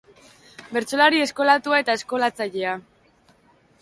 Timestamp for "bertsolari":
0.77-1.21